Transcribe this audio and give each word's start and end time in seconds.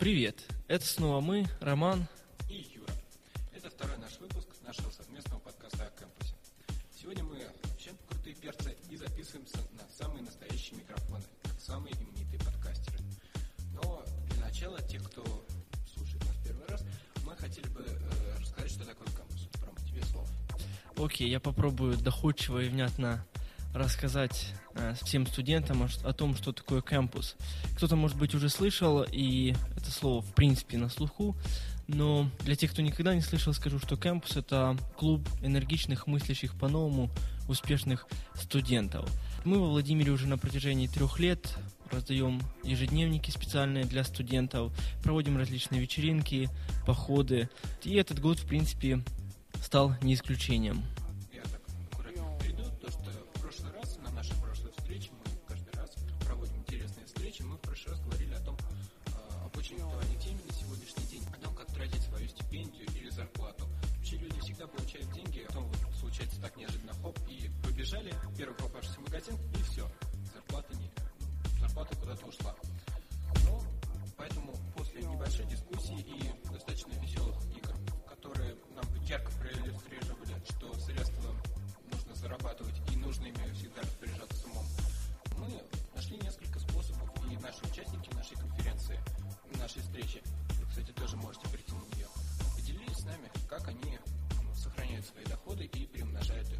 Привет! 0.00 0.46
Это 0.66 0.86
снова 0.86 1.20
мы, 1.20 1.44
Роман 1.60 2.06
и 2.48 2.54
Юра. 2.74 2.90
Это 3.54 3.68
второй 3.68 3.98
наш 3.98 4.18
выпуск 4.18 4.48
нашего 4.64 4.90
совместного 4.90 5.40
подкаста 5.40 5.84
о 5.84 5.90
кампусе. 5.90 6.32
Сегодня 6.98 7.22
мы 7.22 7.36
вообще 7.64 7.90
крутые 8.08 8.34
перцы 8.34 8.74
и 8.88 8.96
записываемся 8.96 9.58
на 9.72 9.86
самые 9.94 10.22
настоящие 10.22 10.78
микрофоны, 10.78 11.22
как 11.42 11.60
самые 11.60 11.94
именитые 11.96 12.38
подкастеры. 12.38 12.98
Но 13.74 14.02
для 14.30 14.42
начала, 14.42 14.80
тех, 14.80 15.04
кто 15.04 15.22
слушает 15.94 16.24
нас 16.24 16.36
первый 16.46 16.66
раз, 16.68 16.82
мы 17.26 17.36
хотели 17.36 17.68
бы 17.68 17.84
э, 17.86 18.38
рассказать, 18.40 18.70
что 18.70 18.86
такое 18.86 19.08
кампус. 19.08 19.50
Рома, 19.62 19.78
тебе 19.86 20.02
слово. 20.04 20.26
Окей, 20.96 21.28
я 21.28 21.40
попробую 21.40 21.98
доходчиво 21.98 22.60
и 22.60 22.70
внятно 22.70 23.26
рассказать 23.74 24.54
всем 25.02 25.26
студентам 25.26 25.88
о 26.04 26.12
том, 26.12 26.36
что 26.36 26.52
такое 26.52 26.80
кампус. 26.80 27.36
Кто-то, 27.76 27.96
может 27.96 28.16
быть, 28.16 28.34
уже 28.34 28.48
слышал, 28.48 29.04
и 29.10 29.54
это 29.76 29.90
слово, 29.90 30.22
в 30.22 30.34
принципе, 30.34 30.78
на 30.78 30.88
слуху, 30.88 31.36
но 31.88 32.30
для 32.44 32.54
тех, 32.54 32.70
кто 32.70 32.82
никогда 32.82 33.14
не 33.14 33.20
слышал, 33.20 33.52
скажу, 33.52 33.78
что 33.80 33.96
кампус– 33.96 34.36
это 34.36 34.76
клуб 34.96 35.28
энергичных, 35.42 36.06
мыслящих 36.06 36.54
по-новому, 36.56 37.10
успешных 37.48 38.06
студентов. 38.34 39.10
Мы 39.44 39.58
во 39.58 39.66
Владимире 39.66 40.12
уже 40.12 40.28
на 40.28 40.38
протяжении 40.38 40.86
трех 40.86 41.18
лет 41.18 41.56
раздаем 41.90 42.40
ежедневники 42.62 43.30
специальные 43.30 43.84
для 43.84 44.04
студентов, 44.04 44.72
проводим 45.02 45.36
различные 45.36 45.80
вечеринки, 45.80 46.48
походы. 46.86 47.48
И 47.82 47.94
этот 47.96 48.20
год, 48.20 48.38
в 48.38 48.46
принципе, 48.46 49.02
стал 49.60 49.94
не 50.02 50.14
исключением. 50.14 50.84
Всегда 64.60 64.76
получают 64.76 65.12
деньги, 65.12 65.40
а 65.40 65.46
потом 65.46 65.64
вот 65.68 65.94
случается 65.98 66.38
так 66.38 66.54
неожиданно, 66.54 66.92
хоп, 67.00 67.18
и 67.26 67.50
побежали, 67.64 68.14
первый 68.36 68.54
попавшийся 68.56 69.00
магазин, 69.00 69.34
и 69.58 69.62
все, 69.62 69.90
зарплата 70.34 70.76
не, 70.76 70.90
зарплата 71.58 71.96
куда-то 71.96 72.26
ушла. 72.26 72.54
Ну, 73.46 73.62
поэтому 74.18 74.54
после 74.76 75.00
небольшой 75.00 75.46
дискуссии 75.46 76.00
и 76.00 76.50
достаточно 76.52 76.92
веселых 77.00 77.36
игр, 77.56 77.74
которые 78.06 78.54
нам 78.74 78.84
ярко 79.06 79.32
проиллюстрировали, 79.38 80.44
что 80.50 80.78
средства 80.78 81.34
нужно 81.90 82.14
зарабатывать 82.16 82.76
и 82.92 82.96
нужно 82.96 83.28
ими 83.28 83.54
всегда 83.54 83.80
распоряжаться 83.80 84.36
с 84.36 84.44
умом, 84.44 84.66
мы 85.38 85.64
нашли 85.94 86.18
несколько 86.18 86.58
способов, 86.58 87.08
и 87.32 87.36
наши 87.38 87.64
участники 87.64 88.14
нашей 88.14 88.36
конференции, 88.36 89.00
нашей 89.58 89.80
встречи, 89.80 90.22
вы, 90.60 90.66
кстати, 90.66 90.90
тоже 90.90 91.16
можете 91.16 91.48
прийти 91.48 91.72
на 91.72 91.96
нее, 91.96 92.08
поделились 92.54 92.98
с 92.98 93.04
нами, 93.06 93.30
как 93.48 93.66
они 93.66 93.98
сохраняют 95.00 95.06
свои 95.06 95.24
доходы 95.24 95.64
и 95.64 95.86
приумножают 95.86 96.48
их. 96.48 96.58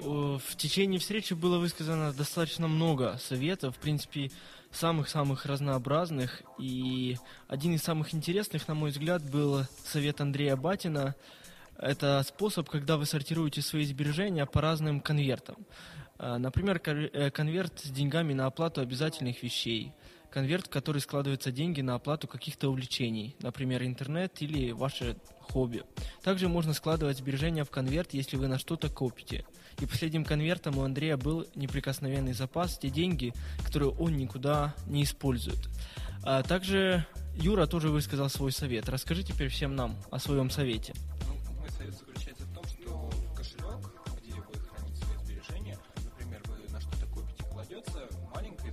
В 0.00 0.56
течение 0.56 0.98
встречи 0.98 1.34
было 1.34 1.58
высказано 1.58 2.12
достаточно 2.12 2.66
много 2.66 3.16
советов, 3.18 3.76
в 3.76 3.78
принципе, 3.78 4.30
самых-самых 4.72 5.46
разнообразных. 5.46 6.42
И 6.58 7.16
один 7.46 7.74
из 7.74 7.82
самых 7.82 8.12
интересных, 8.12 8.66
на 8.66 8.74
мой 8.74 8.90
взгляд, 8.90 9.22
был 9.22 9.64
совет 9.84 10.20
Андрея 10.20 10.56
Батина. 10.56 11.14
Это 11.78 12.24
способ, 12.26 12.68
когда 12.68 12.96
вы 12.96 13.06
сортируете 13.06 13.62
свои 13.62 13.84
сбережения 13.84 14.46
по 14.46 14.60
разным 14.60 15.00
конвертам. 15.00 15.56
А, 16.18 16.38
Например, 16.38 16.80
э, 16.84 17.30
конверт 17.30 17.80
с 17.80 17.90
деньгами 17.90 18.32
на 18.32 18.46
оплату 18.46 18.80
обязательных 18.80 19.42
вещей. 19.42 19.92
Конверт, 20.34 20.66
в 20.66 20.70
который 20.70 21.00
складываются 21.00 21.52
деньги 21.52 21.80
на 21.80 21.94
оплату 21.94 22.26
каких-то 22.26 22.68
увлечений, 22.68 23.36
например, 23.38 23.84
интернет 23.84 24.42
или 24.42 24.72
ваше 24.72 25.16
хобби. 25.40 25.84
Также 26.24 26.48
можно 26.48 26.72
складывать 26.72 27.18
сбережения 27.18 27.62
в 27.62 27.70
конверт, 27.70 28.14
если 28.14 28.36
вы 28.36 28.48
на 28.48 28.58
что-то 28.58 28.88
копите. 28.88 29.46
И 29.78 29.86
последним 29.86 30.24
конвертом 30.24 30.78
у 30.78 30.82
Андрея 30.82 31.16
был 31.16 31.46
неприкосновенный 31.54 32.32
запас, 32.32 32.76
те 32.78 32.90
деньги, 32.90 33.32
которые 33.64 33.90
он 33.90 34.16
никуда 34.16 34.74
не 34.88 35.04
использует. 35.04 35.68
А 36.24 36.42
также 36.42 37.06
Юра 37.36 37.68
тоже 37.68 37.90
высказал 37.90 38.28
свой 38.28 38.50
совет. 38.50 38.88
Расскажи 38.88 39.22
теперь 39.22 39.50
всем 39.50 39.76
нам 39.76 39.96
о 40.10 40.18
своем 40.18 40.50
совете. 40.50 40.94
Ну, 41.28 41.60
мой 41.60 41.70
совет 41.70 41.94
заключается 41.94 42.42
в 42.42 42.52
том, 42.52 42.64
что 42.64 43.10
кошелек, 43.36 43.88
где 44.20 44.34
вы 44.34 44.42
храните 44.66 44.96
свои 44.96 45.16
сбережения, 45.18 45.78
например, 46.02 46.42
вы 46.48 46.72
на 46.72 46.80
что-то 46.80 47.06
копите, 47.06 47.44
кладется 47.52 48.08
маленькое 48.34 48.63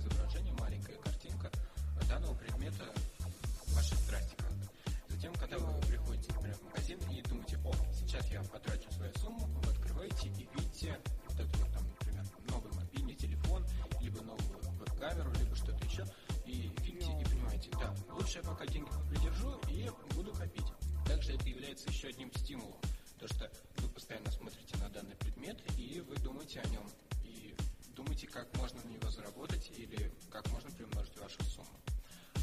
я 8.42 8.48
потрачу 8.48 8.90
свою 8.92 9.12
сумму, 9.14 9.46
вы 9.62 9.70
открываете 9.70 10.28
и 10.28 10.48
видите 10.54 10.98
вот 11.28 11.40
этот 11.40 11.56
вот 11.56 11.72
там, 11.72 11.86
например, 11.88 12.24
новый 12.48 12.72
мобильный 12.72 13.14
телефон, 13.14 13.64
либо 14.00 14.20
новую 14.22 14.58
веб-камеру, 14.78 15.32
либо 15.38 15.54
что-то 15.54 15.84
еще, 15.84 16.04
и 16.44 16.72
видите 16.82 17.12
и 17.20 17.24
понимаете, 17.24 17.70
да, 17.72 17.94
лучше 18.12 18.38
я 18.38 18.44
пока 18.44 18.66
деньги 18.66 18.90
придержу 19.10 19.60
и 19.68 19.88
буду 20.14 20.32
копить. 20.32 20.66
Также 21.06 21.34
это 21.34 21.48
является 21.48 21.88
еще 21.88 22.08
одним 22.08 22.32
стимулом, 22.34 22.80
то 23.18 23.28
что 23.28 23.50
вы 23.78 23.88
постоянно 23.88 24.30
смотрите 24.30 24.76
на 24.78 24.88
данный 24.88 25.16
предмет 25.16 25.60
и 25.78 26.00
вы 26.00 26.16
думаете 26.16 26.60
о 26.60 26.68
нем, 26.68 26.88
и 27.24 27.54
думаете, 27.94 28.26
как 28.26 28.54
можно 28.56 28.80
на 28.82 28.88
него 28.88 29.10
заработать 29.10 29.70
или 29.76 30.12
как 30.30 30.48
можно 30.50 30.70
приумножить 30.70 31.16
вашу 31.18 31.42
сумму. 31.44 31.80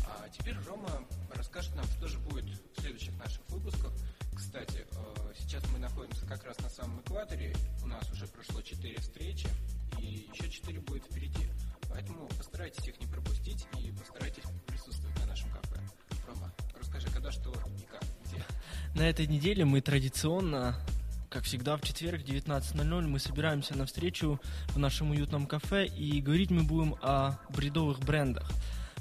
А 0.05 0.29
теперь 0.29 0.55
Рома 0.65 1.05
расскажет 1.35 1.75
нам, 1.75 1.85
что 1.85 2.07
же 2.07 2.19
будет 2.19 2.45
в 2.45 2.81
следующих 2.81 3.17
наших 3.17 3.41
выпусках. 3.49 3.91
Кстати, 4.39 4.87
э, 4.89 5.33
сейчас 5.37 5.61
мы 5.73 5.79
находимся 5.79 6.25
как 6.25 6.41
раз 6.45 6.57
на 6.59 6.69
самом 6.69 7.01
экваторе, 7.01 7.53
у 7.83 7.87
нас 7.87 8.09
уже 8.09 8.25
прошло 8.25 8.61
4 8.61 8.97
встречи, 9.01 9.49
и 9.99 10.29
еще 10.33 10.49
4 10.49 10.79
будет 10.79 11.03
впереди. 11.03 11.49
Поэтому 11.89 12.25
постарайтесь 12.29 12.87
их 12.87 12.97
не 13.01 13.05
пропустить 13.05 13.67
и 13.77 13.91
постарайтесь 13.91 14.43
присутствовать 14.65 15.19
на 15.19 15.25
нашем 15.25 15.51
кафе. 15.51 15.81
Рома, 16.25 16.53
расскажи, 16.79 17.07
когда 17.11 17.33
что 17.33 17.51
и 17.51 17.83
как, 17.83 18.01
где. 18.25 18.41
На 18.95 19.09
этой 19.09 19.27
неделе 19.27 19.65
мы 19.65 19.81
традиционно, 19.81 20.79
как 21.29 21.43
всегда, 21.43 21.75
в 21.75 21.81
четверг 21.81 22.21
19.00 22.21 23.01
мы 23.07 23.19
собираемся 23.19 23.77
на 23.77 23.85
встречу 23.85 24.39
в 24.69 24.79
нашем 24.79 25.11
уютном 25.11 25.47
кафе 25.47 25.85
и 25.85 26.21
говорить 26.21 26.49
мы 26.49 26.63
будем 26.63 26.95
о 27.01 27.37
бредовых 27.49 27.99
брендах. 27.99 28.49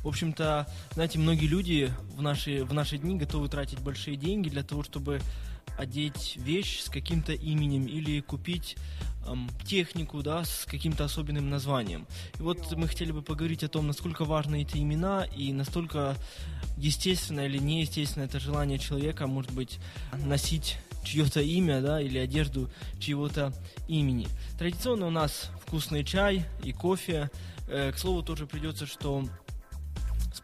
В 0.03 0.09
общем-то, 0.09 0.67
знаете, 0.95 1.19
многие 1.19 1.47
люди 1.47 1.93
в 2.15 2.23
наши, 2.23 2.65
в 2.65 2.73
наши 2.73 2.99
дни 2.99 3.17
готовы 3.17 3.49
тратить 3.49 3.81
большие 3.81 4.17
деньги 4.17 4.49
для 4.49 4.63
того, 4.63 4.83
чтобы 4.83 5.21
одеть 5.77 6.37
вещь 6.37 6.81
с 6.81 6.89
каким-то 6.89 7.33
именем 7.33 7.87
или 7.87 8.21
купить 8.21 8.77
эм, 9.27 9.49
технику, 9.65 10.23
да, 10.23 10.45
с 10.45 10.65
каким-то 10.65 11.05
особенным 11.05 11.51
названием. 11.51 12.07
И 12.39 12.43
вот 12.43 12.73
мы 12.77 12.89
хотели 12.89 13.13
бы 13.13 13.23
поговорить 13.23 13.63
о 13.63 13.69
том, 13.69 13.87
насколько 13.87 14.25
важны 14.25 14.63
эти 14.63 14.79
имена 14.79 15.25
и 15.25 15.53
настолько 15.53 16.17
естественно 16.77 17.47
или 17.47 17.59
неестественно 17.59 18.25
это 18.25 18.41
желание 18.41 18.79
человека, 18.79 19.27
может 19.27 19.53
быть, 19.53 19.79
носить 20.25 20.79
чье-то 21.05 21.41
имя, 21.41 21.81
да, 21.81 22.01
или 22.01 22.19
одежду 22.19 22.71
чьего-то 22.99 23.53
имени. 23.87 24.29
Традиционно 24.59 25.07
у 25.07 25.11
нас 25.11 25.51
вкусный 25.65 26.05
чай 26.05 26.45
и 26.63 26.73
кофе. 26.73 27.31
Э, 27.69 27.93
к 27.93 27.99
слову, 27.99 28.23
тоже 28.23 28.47
придется, 28.47 28.87
что 28.87 29.25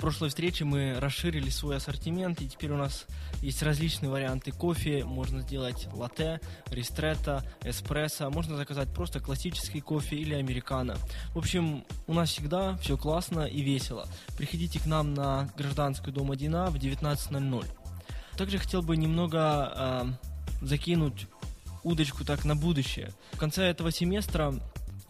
прошлой 0.05 0.29
встречи 0.29 0.65
мы 0.65 1.01
расширили 1.01 1.49
свой 1.49 1.79
ассортимент, 1.79 2.43
и 2.43 2.47
теперь 2.47 2.73
у 2.73 2.77
нас 2.77 3.07
есть 3.41 3.63
различные 3.63 4.11
варианты 4.11 4.53
кофе. 4.53 5.03
Можно 5.03 5.41
сделать 5.41 5.89
латте, 5.95 6.43
ристретто, 6.67 7.43
эспрессо. 7.65 8.29
Можно 8.29 8.59
заказать 8.59 8.93
просто 8.93 9.19
классический 9.19 9.81
кофе 9.81 10.17
или 10.17 10.35
американо. 10.35 10.99
В 11.33 11.39
общем, 11.39 11.87
у 12.07 12.13
нас 12.13 12.29
всегда 12.29 12.77
все 12.77 12.99
классно 12.99 13.47
и 13.47 13.63
весело. 13.63 14.07
Приходите 14.37 14.79
к 14.79 14.85
нам 14.85 15.15
на 15.15 15.49
Гражданскую 15.57 16.13
дом 16.13 16.33
1А 16.33 16.69
в 16.69 16.75
19.00. 16.75 17.67
Также 18.37 18.59
хотел 18.59 18.83
бы 18.83 18.99
немного 18.99 19.73
э, 19.75 20.67
закинуть 20.67 21.29
удочку 21.83 22.27
так 22.27 22.45
на 22.45 22.55
будущее. 22.55 23.11
В 23.33 23.39
конце 23.39 23.65
этого 23.65 23.91
семестра 23.91 24.53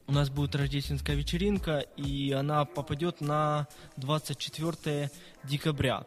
у 0.06 0.12
нас 0.12 0.30
будет 0.30 0.54
рождественская 0.54 1.16
вечеринка, 1.16 1.78
и 1.96 2.32
она 2.32 2.64
попадет 2.64 3.20
на 3.20 3.66
24 3.96 5.10
декабря. 5.44 6.04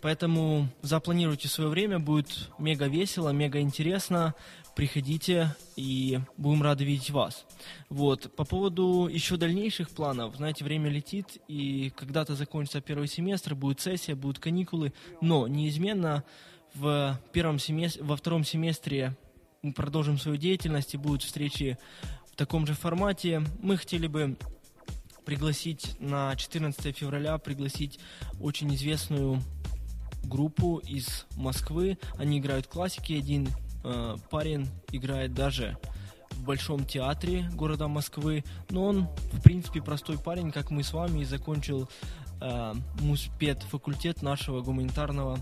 Поэтому 0.00 0.68
запланируйте 0.82 1.48
свое 1.48 1.70
время, 1.70 1.98
будет 1.98 2.50
мега 2.58 2.86
весело, 2.86 3.30
мега 3.30 3.60
интересно. 3.60 4.34
Приходите, 4.74 5.56
и 5.76 6.20
будем 6.36 6.62
рады 6.62 6.84
видеть 6.84 7.10
вас. 7.10 7.46
Вот. 7.88 8.34
По 8.36 8.44
поводу 8.44 9.08
еще 9.10 9.38
дальнейших 9.38 9.88
планов, 9.88 10.36
знаете, 10.36 10.64
время 10.64 10.90
летит, 10.90 11.38
и 11.48 11.90
когда-то 11.96 12.34
закончится 12.34 12.82
первый 12.82 13.08
семестр, 13.08 13.54
будет 13.54 13.80
сессия, 13.80 14.14
будут 14.14 14.38
каникулы, 14.38 14.92
но 15.22 15.48
неизменно 15.48 16.24
в 16.74 17.18
первом 17.32 17.58
семестре, 17.58 18.02
во 18.02 18.16
втором 18.16 18.44
семестре 18.44 19.16
мы 19.62 19.72
продолжим 19.72 20.18
свою 20.18 20.36
деятельность, 20.36 20.92
и 20.92 20.98
будут 20.98 21.22
встречи 21.22 21.78
в 22.36 22.38
таком 22.38 22.66
же 22.66 22.74
формате. 22.74 23.42
Мы 23.62 23.78
хотели 23.78 24.06
бы 24.06 24.36
пригласить 25.24 25.96
на 26.00 26.36
14 26.36 26.94
февраля, 26.94 27.38
пригласить 27.38 27.98
очень 28.42 28.74
известную 28.74 29.40
группу 30.22 30.76
из 30.76 31.24
Москвы. 31.34 31.96
Они 32.18 32.38
играют 32.38 32.66
классики. 32.66 33.14
Один 33.14 33.48
э, 33.84 34.16
парень 34.28 34.68
играет 34.92 35.32
даже 35.32 35.78
в 36.32 36.44
Большом 36.44 36.84
театре 36.84 37.48
города 37.54 37.88
Москвы. 37.88 38.44
Но 38.68 38.84
он, 38.84 39.08
в 39.32 39.40
принципе, 39.40 39.80
простой 39.80 40.18
парень, 40.18 40.52
как 40.52 40.70
мы 40.70 40.84
с 40.84 40.92
вами, 40.92 41.20
и 41.20 41.24
закончил 41.24 41.88
э, 42.42 42.74
муспед 43.00 43.62
факультет 43.62 44.20
нашего 44.20 44.60
гуманитарного 44.60 45.38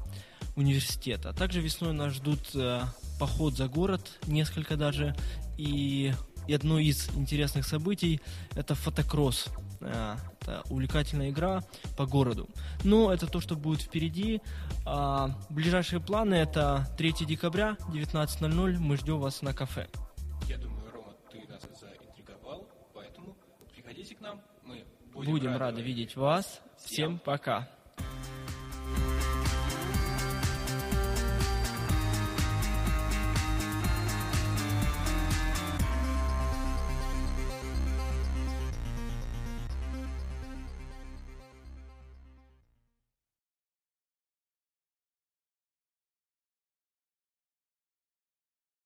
университета. 0.55 1.33
Также 1.33 1.61
весной 1.61 1.93
нас 1.93 2.13
ждут 2.13 2.55
э, 2.55 2.83
поход 3.19 3.57
за 3.57 3.67
город, 3.67 4.21
несколько 4.29 4.77
даже, 4.77 5.17
и, 5.59 6.13
и 6.47 6.55
одно 6.55 6.79
из 6.79 7.09
интересных 7.17 7.67
событий– 7.67 8.21
это 8.55 8.75
фотокросс. 8.75 9.49
Э, 9.81 10.17
это 10.41 10.63
увлекательная 10.69 11.31
игра 11.31 11.63
по 11.97 12.07
городу. 12.07 12.49
Но 12.83 13.13
это 13.13 13.27
то, 13.27 13.41
что 13.41 13.57
будет 13.57 13.83
впереди. 13.83 14.41
А 14.87 15.31
ближайшие 15.51 16.01
планы– 16.01 16.35
это 16.37 16.87
3 16.99 17.27
декабря, 17.27 17.77
19.00. 17.89 18.79
Мы 18.79 18.97
ждем 18.97 19.19
вас 19.19 19.43
на 19.43 19.55
кафе. 19.55 19.89
Я 20.49 20.59
думаю, 20.59 20.91
Рома, 20.93 21.15
ты 21.31 21.47
нас 21.49 21.63
заинтриговал, 21.81 22.69
поэтому 22.93 23.37
приходите 23.73 24.15
к 24.15 24.21
нам, 24.21 24.41
мы 24.63 24.85
будем, 25.13 25.31
Будем 25.33 25.57
рады 25.57 25.83
видеть 25.83 26.17
вас. 26.17 26.61
Всем 26.85 27.19
пока. 27.19 27.69